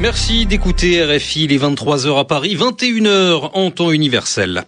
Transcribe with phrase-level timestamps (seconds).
[0.00, 4.64] Merci d'écouter RFI les 23h à Paris, 21h en temps universel.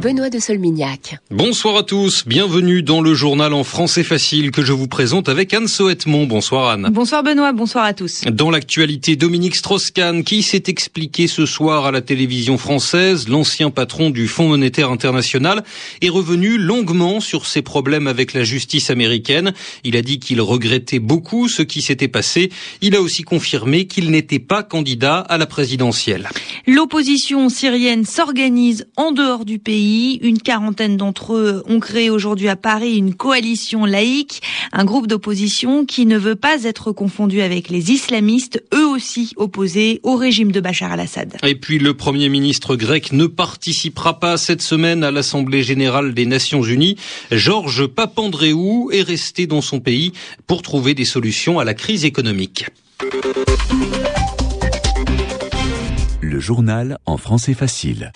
[0.00, 1.18] Benoît de Solmignac.
[1.30, 5.52] Bonsoir à tous, bienvenue dans le journal en français facile que je vous présente avec
[5.52, 6.24] Anne Soetmont.
[6.24, 6.88] Bonsoir Anne.
[6.90, 8.22] Bonsoir Benoît, bonsoir à tous.
[8.22, 14.08] Dans l'actualité, Dominique Strauss-Kahn qui s'est expliqué ce soir à la télévision française, l'ancien patron
[14.08, 15.64] du Fonds monétaire international,
[16.00, 19.52] est revenu longuement sur ses problèmes avec la justice américaine.
[19.84, 22.50] Il a dit qu'il regrettait beaucoup ce qui s'était passé.
[22.80, 26.30] Il a aussi confirmé qu'il n'était pas candidat à la présidentielle.
[26.66, 29.89] L'opposition syrienne s'organise en dehors du pays
[30.22, 35.84] une quarantaine d'entre eux ont créé aujourd'hui à Paris une coalition laïque, un groupe d'opposition
[35.84, 40.60] qui ne veut pas être confondu avec les islamistes, eux aussi opposés au régime de
[40.60, 41.36] Bachar al-Assad.
[41.42, 46.26] Et puis le Premier ministre grec ne participera pas cette semaine à l'Assemblée générale des
[46.26, 46.96] Nations unies.
[47.30, 50.12] Georges Papandréou est resté dans son pays
[50.46, 52.66] pour trouver des solutions à la crise économique.
[56.20, 58.12] Le journal en français facile.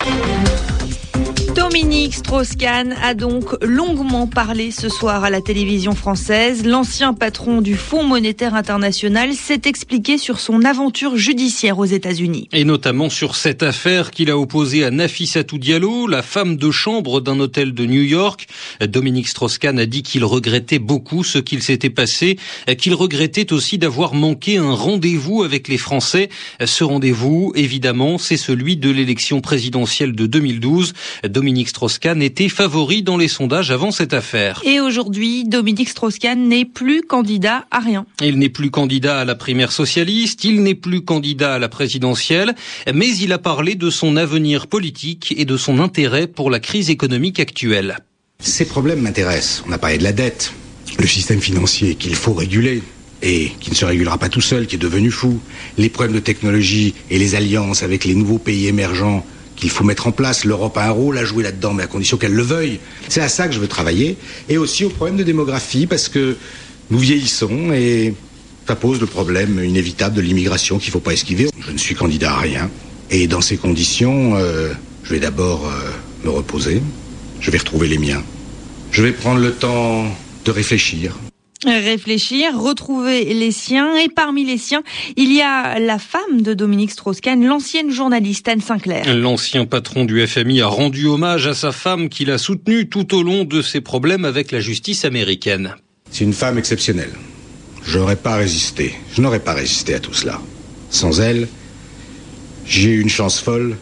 [1.55, 6.65] Dominique Strauss-Kahn a donc longuement parlé ce soir à la télévision française.
[6.65, 12.49] L'ancien patron du Fonds monétaire international s'est expliqué sur son aventure judiciaire aux États-Unis.
[12.51, 17.21] Et notamment sur cette affaire qu'il a opposée à Nafissatou Diallo, la femme de chambre
[17.21, 18.47] d'un hôtel de New York.
[18.81, 22.37] Dominique Strauss-Kahn a dit qu'il regrettait beaucoup ce qu'il s'était passé,
[22.77, 26.27] qu'il regrettait aussi d'avoir manqué un rendez-vous avec les Français.
[26.63, 30.91] Ce rendez-vous, évidemment, c'est celui de l'élection présidentielle de 2012.
[31.23, 34.61] Dominique Strauss-Kahn était favori dans les sondages avant cette affaire.
[34.65, 38.05] Et aujourd'hui, Dominique Strauss-Kahn n'est plus candidat à rien.
[38.21, 42.55] Il n'est plus candidat à la primaire socialiste, il n'est plus candidat à la présidentielle,
[42.93, 46.89] mais il a parlé de son avenir politique et de son intérêt pour la crise
[46.89, 47.97] économique actuelle.
[48.39, 49.63] Ces problèmes m'intéressent.
[49.67, 50.53] On a parlé de la dette,
[50.99, 52.81] le système financier qu'il faut réguler
[53.21, 55.39] et qui ne se régulera pas tout seul, qui est devenu fou,
[55.77, 59.25] les problèmes de technologie et les alliances avec les nouveaux pays émergents
[59.55, 60.45] qu'il faut mettre en place.
[60.45, 62.79] L'Europe a un rôle à jouer là-dedans, mais à condition qu'elle le veuille.
[63.09, 64.17] C'est à ça que je veux travailler.
[64.49, 66.37] Et aussi au problème de démographie, parce que
[66.89, 68.13] nous vieillissons et
[68.67, 71.49] ça pose le problème inévitable de l'immigration qu'il ne faut pas esquiver.
[71.59, 72.69] Je ne suis candidat à rien.
[73.11, 74.73] Et dans ces conditions, euh,
[75.03, 75.91] je vais d'abord euh,
[76.23, 76.81] me reposer.
[77.39, 78.23] Je vais retrouver les miens.
[78.91, 80.05] Je vais prendre le temps
[80.45, 81.15] de réfléchir
[81.67, 83.95] réfléchir, retrouver les siens.
[83.97, 84.83] Et parmi les siens,
[85.17, 89.15] il y a la femme de Dominique Strauss-Kahn, l'ancienne journaliste Anne Sinclair.
[89.15, 93.23] L'ancien patron du FMI a rendu hommage à sa femme qu'il a soutenue tout au
[93.23, 95.75] long de ses problèmes avec la justice américaine.
[96.11, 97.11] C'est une femme exceptionnelle.
[97.83, 98.95] Je n'aurais pas résisté.
[99.13, 100.41] Je n'aurais pas résisté à tout cela.
[100.89, 101.47] Sans elle,
[102.65, 103.77] j'ai eu une chance folle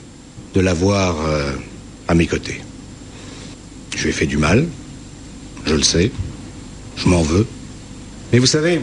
[0.53, 1.51] de l'avoir euh,
[2.07, 2.59] à mes côtés.
[3.95, 4.65] Je lui ai fait du mal,
[5.65, 6.11] je le sais,
[6.97, 7.47] je m'en veux.
[8.33, 8.81] Mais vous savez,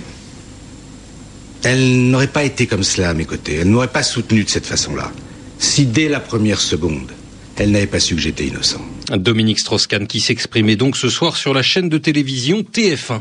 [1.64, 3.56] elle n'aurait pas été comme cela à mes côtés.
[3.56, 5.10] Elle n'aurait pas soutenu de cette façon-là.
[5.58, 7.10] Si dès la première seconde,
[7.56, 8.80] elle n'avait pas su que j'étais innocent.
[9.16, 13.20] Dominique Strauss-Kahn qui s'exprimait donc ce soir sur la chaîne de télévision TF1.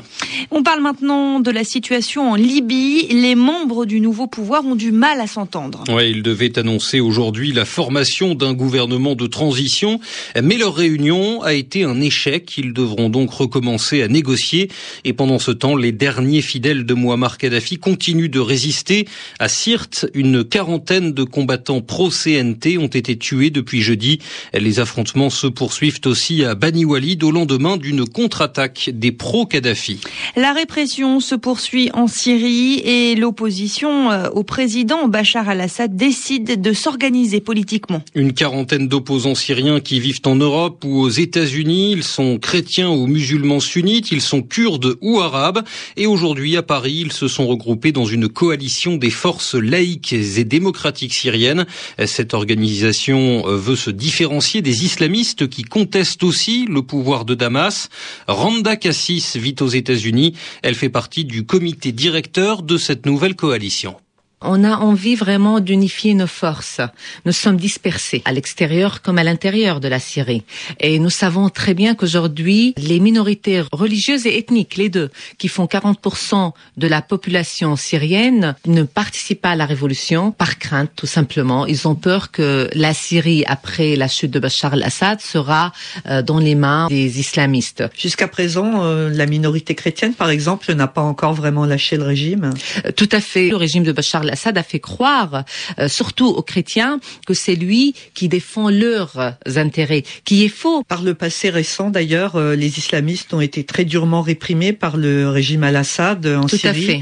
[0.52, 3.08] On parle maintenant de la situation en Libye.
[3.10, 5.84] Les membres du nouveau pouvoir ont du mal à s'entendre.
[5.90, 10.00] Ouais, ils devaient annoncer aujourd'hui la formation d'un gouvernement de transition,
[10.42, 12.58] mais leur réunion a été un échec.
[12.58, 14.70] Ils devront donc recommencer à négocier.
[15.06, 19.08] Et pendant ce temps, les derniers fidèles de Muammar Kadhafi continuent de résister.
[19.40, 24.20] À Sirte, une quarantaine de combattants pro-CNT ont été tués depuis jeudi.
[24.54, 30.02] Les affrontements se poursuivent suivent aussi à Bani Walid au lendemain d'une contre-attaque des pro-Kadhafi.
[30.36, 36.74] La répression se poursuit en Syrie et l'opposition euh, au président Bachar al-Assad décide de
[36.74, 38.02] s'organiser politiquement.
[38.14, 43.08] Une quarantaine d'opposants syriens qui vivent en Europe ou aux États-Unis, ils sont chrétiens ou
[43.08, 45.64] musulmans sunnites, ils sont kurdes ou arabes
[45.96, 50.44] et aujourd'hui à Paris, ils se sont regroupés dans une coalition des forces laïques et
[50.44, 51.66] démocratiques syriennes.
[52.06, 57.90] Cette organisation euh, veut se différencier des islamistes qui conteste aussi le pouvoir de Damas.
[58.28, 60.36] Randa Cassis vit aux États-Unis.
[60.64, 63.96] Elle fait partie du comité directeur de cette nouvelle coalition.
[64.42, 66.80] On a envie vraiment d'unifier nos forces.
[67.26, 70.44] Nous sommes dispersés à l'extérieur comme à l'intérieur de la Syrie.
[70.80, 75.66] Et nous savons très bien qu'aujourd'hui, les minorités religieuses et ethniques, les deux, qui font
[75.66, 81.66] 40% de la population syrienne, ne participent pas à la révolution par crainte, tout simplement.
[81.66, 85.74] Ils ont peur que la Syrie, après la chute de Bachar al-Assad, sera
[86.08, 87.84] euh, dans les mains des islamistes.
[87.98, 92.52] Jusqu'à présent, euh, la minorité chrétienne, par exemple, n'a pas encore vraiment lâché le régime.
[92.96, 93.50] Tout à fait.
[93.50, 95.44] Le régime de Bachar al-Assad a fait croire,
[95.80, 100.84] euh, surtout aux chrétiens, que c'est lui qui défend leurs intérêts, qui est faux.
[100.84, 105.30] Par le passé récent, d'ailleurs, euh, les islamistes ont été très durement réprimés par le
[105.30, 106.84] régime al-Assad en Tout Syrie.
[106.84, 107.02] à fait.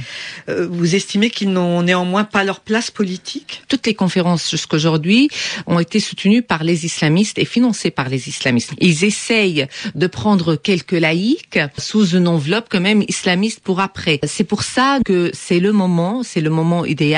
[0.50, 3.63] Euh, vous estimez qu'ils n'ont néanmoins pas leur place politique?
[3.68, 5.29] Toutes les conférences jusqu'aujourd'hui
[5.65, 8.71] ont été soutenues par les islamistes et financées par les islamistes.
[8.79, 14.19] Ils essayent de prendre quelques laïcs sous une enveloppe quand même islamiste pour après.
[14.24, 17.16] C'est pour ça que c'est le moment, c'est le moment idéal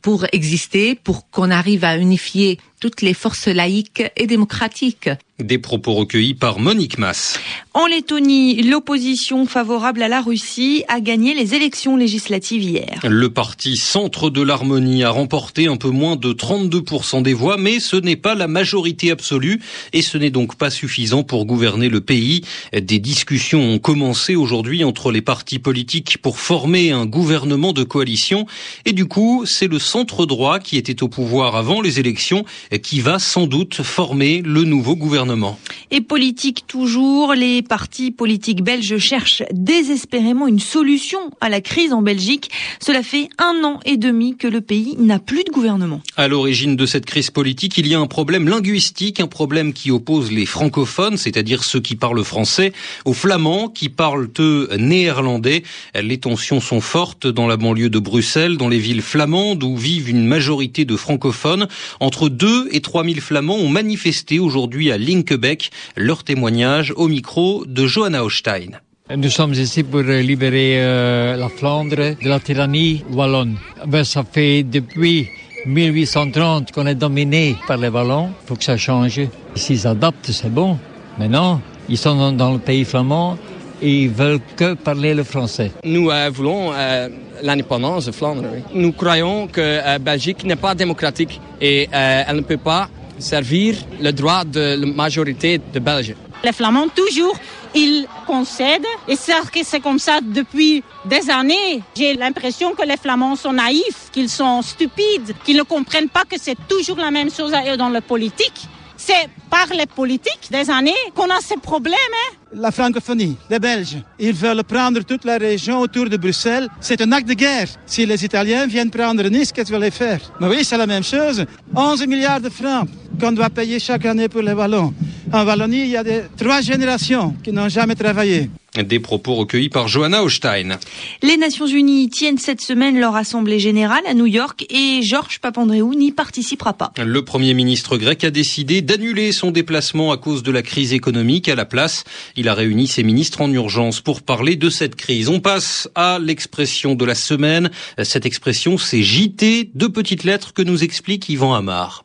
[0.00, 5.08] pour exister, pour qu'on arrive à unifier toutes les forces laïques et démocratiques.
[5.38, 7.38] Des propos recueillis par Monique Mass.
[7.74, 13.00] En Lettonie, l'opposition favorable à la Russie a gagné les élections législatives hier.
[13.08, 17.80] Le parti Centre de l'Harmonie a remporté un peu moins de 32% des voix, mais
[17.80, 19.60] ce n'est pas la majorité absolue
[19.92, 22.42] et ce n'est donc pas suffisant pour gouverner le pays.
[22.72, 28.46] Des discussions ont commencé aujourd'hui entre les partis politiques pour former un gouvernement de coalition
[28.84, 32.44] et du coup, c'est le centre droit qui était au pouvoir avant les élections
[32.78, 35.58] qui va sans doute former le nouveau gouvernement.
[35.90, 42.02] Et politique toujours, les partis politiques belges cherchent désespérément une solution à la crise en
[42.02, 42.50] Belgique.
[42.80, 46.00] Cela fait un an et demi que le pays n'a plus de gouvernement.
[46.16, 49.90] À l'origine de cette crise politique, il y a un problème linguistique, un problème qui
[49.90, 52.72] oppose les francophones, c'est-à-dire ceux qui parlent français,
[53.04, 55.62] aux flamands qui parlent eux néerlandais.
[56.00, 60.08] Les tensions sont fortes dans la banlieue de Bruxelles, dans les villes flamandes où vivent
[60.08, 61.68] une majorité de francophones.
[62.00, 62.28] Entre
[62.64, 65.70] 2 et 3 000 flamands ont manifesté aujourd'hui à Linkebeck.
[65.96, 68.80] Leur témoignage au micro de Johanna Hochstein.
[69.14, 73.56] Nous sommes ici pour libérer euh, la Flandre de la tyrannie wallonne.
[73.86, 75.28] Ben, ça fait depuis
[75.66, 78.30] 1830 qu'on est dominé par les Wallons.
[78.44, 79.20] Il faut que ça change.
[79.54, 80.78] S'ils s'adaptent, c'est bon.
[81.18, 83.36] Mais non, ils sont dans, le pays flamand
[83.82, 85.72] et ils veulent que parler le français.
[85.84, 87.08] Nous euh, voulons euh,
[87.42, 88.44] l'indépendance de Flandre.
[88.52, 88.62] Oui.
[88.74, 92.88] Nous croyons que euh, Belgique n'est pas démocratique et elle ne peut pas
[93.18, 96.14] servir le droit de la majorité de Belges.
[96.44, 97.36] Les Flamands, toujours,
[97.72, 98.86] ils concèdent.
[99.06, 101.82] Et c'est que c'est comme ça depuis des années.
[101.96, 106.36] J'ai l'impression que les Flamands sont naïfs, qu'ils sont stupides, qu'ils ne comprennent pas que
[106.40, 108.66] c'est toujours la même chose dans la politique.
[109.04, 112.14] C'est par les politiques des années qu'on a ces problèmes.
[112.20, 112.36] Hein?
[112.54, 116.68] La francophonie, les Belges, ils veulent prendre toute la région autour de Bruxelles.
[116.80, 117.66] C'est un acte de guerre.
[117.84, 120.20] Si les Italiens viennent prendre Nice, qu'est-ce qu'ils veulent faire?
[120.38, 121.44] Mais oui, c'est la même chose.
[121.74, 122.88] 11 milliards de francs
[123.20, 124.94] qu'on doit payer chaque année pour les Wallons.
[125.32, 128.50] En Wallonie, il y a des, trois générations qui n'ont jamais travaillé.
[128.78, 130.78] Des propos recueillis par Johanna Hochstein.
[131.22, 135.94] Les Nations Unies tiennent cette semaine leur assemblée générale à New York et Georges Papandreou
[135.94, 136.90] n'y participera pas.
[136.96, 141.50] Le Premier ministre grec a décidé d'annuler son déplacement à cause de la crise économique.
[141.50, 142.04] À la place,
[142.34, 145.28] il a réuni ses ministres en urgence pour parler de cette crise.
[145.28, 147.70] On passe à l'expression de la semaine.
[148.02, 152.04] Cette expression, c'est JT, deux petites lettres que nous explique Yvan Amar.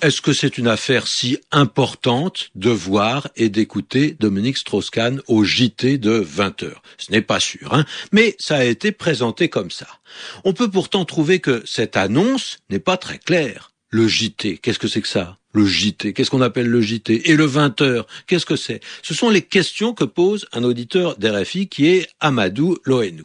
[0.00, 5.98] Est-ce que c'est une affaire si importante de voir et d'écouter Dominique Strauss-Kahn au JT
[5.98, 6.82] de 20 heures?
[6.98, 9.88] Ce n'est pas sûr, hein mais ça a été présenté comme ça.
[10.44, 13.72] On peut pourtant trouver que cette annonce n'est pas très claire.
[13.90, 15.36] Le JT, qu'est-ce que c'est que ça?
[15.52, 18.80] Le JT, qu'est-ce qu'on appelle le JT Et le 20 heures, qu'est-ce que c'est?
[19.02, 23.24] Ce sont les questions que pose un auditeur d'RFI qui est Amadou Lohenou.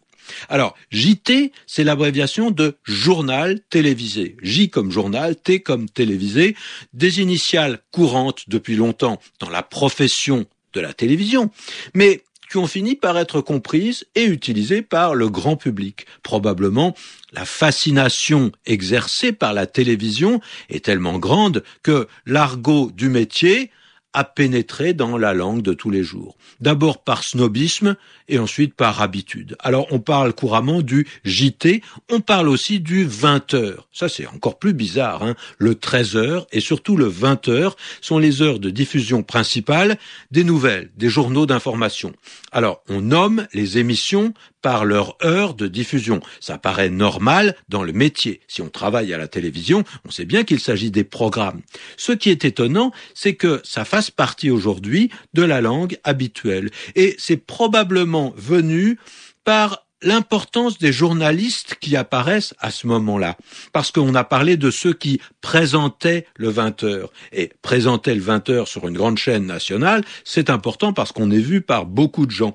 [0.49, 4.37] Alors, JT, c'est l'abréviation de journal télévisé.
[4.41, 6.55] J comme journal, T comme télévisé,
[6.93, 11.51] des initiales courantes depuis longtemps dans la profession de la télévision,
[11.93, 16.05] mais qui ont fini par être comprises et utilisées par le grand public.
[16.21, 16.93] Probablement,
[17.31, 23.71] la fascination exercée par la télévision est tellement grande que l'argot du métier
[24.13, 26.37] a pénétré dans la langue de tous les jours.
[26.59, 27.95] D'abord par snobisme
[28.27, 29.55] et ensuite par habitude.
[29.59, 33.87] Alors on parle couramment du JT, on parle aussi du 20 heures.
[33.91, 35.23] Ça c'est encore plus bizarre.
[35.23, 39.97] Hein le 13 heures et surtout le 20 heures sont les heures de diffusion principales
[40.31, 42.13] des nouvelles, des journaux d'information.
[42.51, 46.21] Alors on nomme les émissions par leur heure de diffusion.
[46.39, 48.41] Ça paraît normal dans le métier.
[48.47, 51.61] Si on travaille à la télévision, on sait bien qu'il s'agit des programmes.
[51.97, 56.71] Ce qui est étonnant, c'est que ça fasse partie aujourd'hui de la langue habituelle.
[56.95, 58.97] Et c'est probablement venu
[59.43, 63.37] par l'importance des journalistes qui apparaissent à ce moment-là.
[63.71, 67.11] Parce qu'on a parlé de ceux qui présentaient le 20 heures.
[67.31, 71.39] Et présenter le 20 heures sur une grande chaîne nationale, c'est important parce qu'on est
[71.39, 72.53] vu par beaucoup de gens.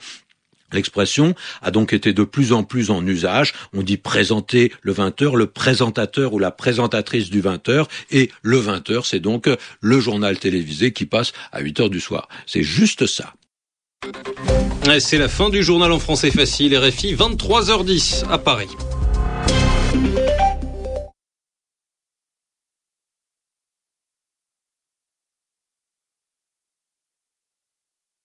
[0.72, 3.54] L'expression a donc été de plus en plus en usage.
[3.72, 8.30] On dit présenter le 20 heures, le présentateur ou la présentatrice du 20 heures, et
[8.42, 9.48] le 20 heures, c'est donc
[9.80, 12.28] le journal télévisé qui passe à 8 heures du soir.
[12.46, 13.34] C'est juste ça.
[15.00, 18.68] C'est la fin du journal en français facile, RFI, 23h10 à Paris.